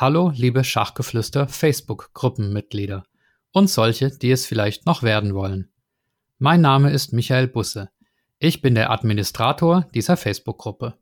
Hallo, 0.00 0.30
liebe 0.32 0.62
Schachgeflüster 0.62 1.48
Facebook-Gruppenmitglieder 1.48 3.02
und 3.50 3.68
solche, 3.68 4.16
die 4.16 4.30
es 4.30 4.46
vielleicht 4.46 4.86
noch 4.86 5.02
werden 5.02 5.34
wollen. 5.34 5.72
Mein 6.38 6.60
Name 6.60 6.92
ist 6.92 7.12
Michael 7.12 7.48
Busse. 7.48 7.90
Ich 8.38 8.62
bin 8.62 8.76
der 8.76 8.92
Administrator 8.92 9.88
dieser 9.94 10.16
Facebook-Gruppe. 10.16 10.94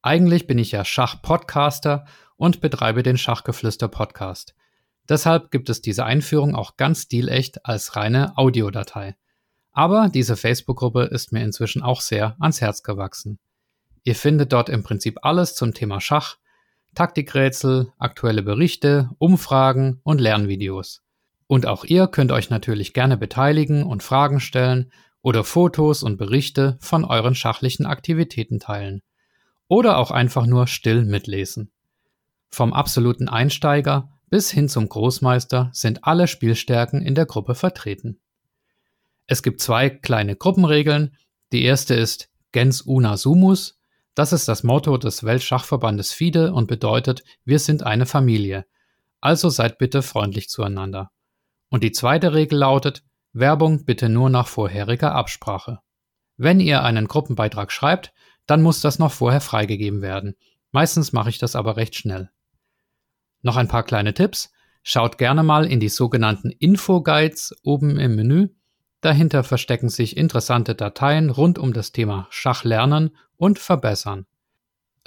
Eigentlich 0.00 0.46
bin 0.46 0.58
ich 0.58 0.70
ja 0.70 0.84
Schach-Podcaster 0.84 2.06
und 2.36 2.60
betreibe 2.60 3.02
den 3.02 3.18
Schachgeflüster-Podcast. 3.18 4.54
Deshalb 5.08 5.50
gibt 5.50 5.68
es 5.68 5.82
diese 5.82 6.04
Einführung 6.04 6.54
auch 6.54 6.76
ganz 6.76 7.02
stilecht 7.02 7.66
als 7.66 7.96
reine 7.96 8.38
Audiodatei. 8.38 9.16
Aber 9.72 10.08
diese 10.08 10.36
Facebook-Gruppe 10.36 11.02
ist 11.02 11.32
mir 11.32 11.42
inzwischen 11.42 11.82
auch 11.82 12.00
sehr 12.00 12.36
ans 12.38 12.60
Herz 12.60 12.84
gewachsen. 12.84 13.40
Ihr 14.04 14.14
findet 14.14 14.52
dort 14.52 14.68
im 14.68 14.84
Prinzip 14.84 15.18
alles 15.22 15.56
zum 15.56 15.74
Thema 15.74 16.00
Schach, 16.00 16.36
Taktikrätsel, 16.94 17.92
aktuelle 17.98 18.42
Berichte, 18.42 19.10
Umfragen 19.18 20.00
und 20.02 20.20
Lernvideos. 20.20 21.02
Und 21.46 21.66
auch 21.66 21.84
ihr 21.84 22.06
könnt 22.06 22.32
euch 22.32 22.50
natürlich 22.50 22.92
gerne 22.94 23.16
beteiligen 23.16 23.84
und 23.84 24.02
Fragen 24.02 24.40
stellen 24.40 24.92
oder 25.22 25.44
Fotos 25.44 26.02
und 26.02 26.16
Berichte 26.16 26.76
von 26.80 27.04
euren 27.04 27.34
schachlichen 27.34 27.86
Aktivitäten 27.86 28.58
teilen. 28.58 29.02
Oder 29.68 29.98
auch 29.98 30.10
einfach 30.10 30.46
nur 30.46 30.66
still 30.66 31.04
mitlesen. 31.04 31.72
Vom 32.50 32.72
absoluten 32.72 33.28
Einsteiger 33.28 34.10
bis 34.28 34.50
hin 34.50 34.68
zum 34.68 34.88
Großmeister 34.88 35.70
sind 35.72 36.04
alle 36.04 36.28
Spielstärken 36.28 37.02
in 37.02 37.14
der 37.14 37.26
Gruppe 37.26 37.54
vertreten. 37.54 38.20
Es 39.26 39.42
gibt 39.42 39.60
zwei 39.60 39.90
kleine 39.90 40.36
Gruppenregeln. 40.36 41.16
Die 41.52 41.64
erste 41.64 41.94
ist 41.94 42.30
Gens 42.52 42.82
una 42.82 43.16
sumus, 43.16 43.79
das 44.20 44.34
ist 44.34 44.48
das 44.48 44.64
Motto 44.64 44.98
des 44.98 45.24
Weltschachverbandes 45.24 46.12
FIDE 46.12 46.52
und 46.52 46.66
bedeutet, 46.66 47.24
wir 47.46 47.58
sind 47.58 47.84
eine 47.84 48.04
Familie. 48.04 48.66
Also 49.22 49.48
seid 49.48 49.78
bitte 49.78 50.02
freundlich 50.02 50.50
zueinander. 50.50 51.10
Und 51.70 51.82
die 51.82 51.92
zweite 51.92 52.34
Regel 52.34 52.58
lautet, 52.58 53.02
Werbung 53.32 53.86
bitte 53.86 54.10
nur 54.10 54.28
nach 54.28 54.46
vorheriger 54.46 55.14
Absprache. 55.14 55.78
Wenn 56.36 56.60
ihr 56.60 56.82
einen 56.84 57.08
Gruppenbeitrag 57.08 57.72
schreibt, 57.72 58.12
dann 58.44 58.60
muss 58.60 58.82
das 58.82 58.98
noch 58.98 59.10
vorher 59.10 59.40
freigegeben 59.40 60.02
werden. 60.02 60.34
Meistens 60.70 61.14
mache 61.14 61.30
ich 61.30 61.38
das 61.38 61.56
aber 61.56 61.78
recht 61.78 61.94
schnell. 61.94 62.28
Noch 63.40 63.56
ein 63.56 63.68
paar 63.68 63.84
kleine 63.84 64.12
Tipps. 64.12 64.52
Schaut 64.82 65.16
gerne 65.16 65.42
mal 65.42 65.64
in 65.64 65.80
die 65.80 65.88
sogenannten 65.88 66.50
Info-Guides 66.50 67.56
oben 67.62 67.98
im 67.98 68.16
Menü. 68.16 68.48
Dahinter 69.00 69.44
verstecken 69.44 69.88
sich 69.88 70.16
interessante 70.16 70.74
Dateien 70.74 71.30
rund 71.30 71.58
um 71.58 71.72
das 71.72 71.92
Thema 71.92 72.26
Schachlernen 72.30 73.16
und 73.36 73.58
verbessern. 73.58 74.26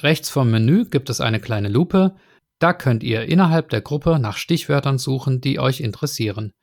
Rechts 0.02 0.30
vom 0.30 0.50
Menü 0.50 0.86
gibt 0.86 1.10
es 1.10 1.22
eine 1.22 1.40
kleine 1.40 1.70
Lupe, 1.70 2.16
da 2.60 2.74
könnt 2.74 3.04
ihr 3.04 3.24
innerhalb 3.26 3.70
der 3.70 3.82
Gruppe 3.82 4.20
nach 4.20 4.38
Stichwörtern 4.38 4.98
suchen, 4.98 5.42
die 5.42 5.60
euch 5.60 5.82
interessieren. 5.82 6.54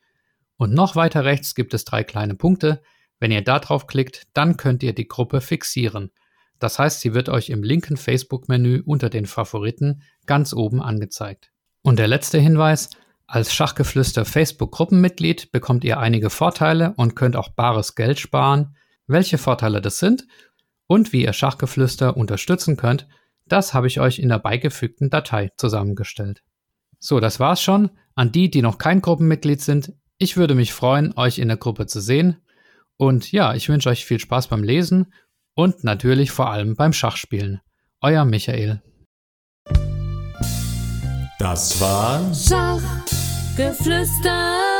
Und 0.57 0.73
noch 0.73 0.95
weiter 0.95 1.23
rechts 1.23 1.55
gibt 1.55 1.73
es 1.73 1.85
drei 1.85 2.03
kleine 2.03 2.35
Punkte. 2.35 2.81
Wenn 3.19 3.31
ihr 3.31 3.43
da 3.43 3.59
drauf 3.59 3.87
klickt, 3.87 4.23
dann 4.33 4.57
könnt 4.57 4.83
ihr 4.83 4.93
die 4.93 5.07
Gruppe 5.07 5.41
fixieren. 5.41 6.11
Das 6.59 6.79
heißt, 6.79 7.01
sie 7.01 7.13
wird 7.13 7.29
euch 7.29 7.49
im 7.49 7.63
linken 7.63 7.97
Facebook-Menü 7.97 8.81
unter 8.85 9.09
den 9.09 9.25
Favoriten 9.25 10.01
ganz 10.25 10.53
oben 10.53 10.81
angezeigt. 10.81 11.51
Und 11.81 11.97
der 11.97 12.07
letzte 12.07 12.39
Hinweis, 12.39 12.89
als 13.31 13.53
Schachgeflüster 13.53 14.25
Facebook-Gruppenmitglied 14.25 15.53
bekommt 15.53 15.85
ihr 15.85 15.99
einige 15.99 16.29
Vorteile 16.29 16.93
und 16.97 17.15
könnt 17.15 17.37
auch 17.37 17.47
bares 17.49 17.95
Geld 17.95 18.19
sparen. 18.19 18.75
Welche 19.07 19.37
Vorteile 19.37 19.79
das 19.79 19.99
sind 19.99 20.27
und 20.85 21.13
wie 21.13 21.23
ihr 21.23 21.31
Schachgeflüster 21.31 22.17
unterstützen 22.17 22.75
könnt, 22.75 23.07
das 23.45 23.73
habe 23.73 23.87
ich 23.87 24.01
euch 24.01 24.19
in 24.19 24.27
der 24.27 24.39
beigefügten 24.39 25.09
Datei 25.09 25.49
zusammengestellt. 25.55 26.43
So, 26.99 27.21
das 27.21 27.39
war's 27.39 27.61
schon. 27.61 27.91
An 28.15 28.33
die, 28.33 28.51
die 28.51 28.61
noch 28.61 28.77
kein 28.77 29.01
Gruppenmitglied 29.01 29.61
sind, 29.61 29.93
ich 30.17 30.35
würde 30.35 30.53
mich 30.53 30.73
freuen, 30.73 31.17
euch 31.17 31.39
in 31.39 31.47
der 31.47 31.57
Gruppe 31.57 31.87
zu 31.87 32.01
sehen. 32.01 32.35
Und 32.97 33.31
ja, 33.31 33.55
ich 33.55 33.69
wünsche 33.69 33.89
euch 33.89 34.05
viel 34.05 34.19
Spaß 34.19 34.47
beim 34.47 34.63
Lesen 34.63 35.13
und 35.55 35.85
natürlich 35.85 36.31
vor 36.31 36.51
allem 36.51 36.75
beim 36.75 36.91
Schachspielen. 36.91 37.61
Euer 38.01 38.25
Michael. 38.25 38.81
Das 41.39 41.81
war 41.81 42.21
Schachgeflüster. 43.51 44.70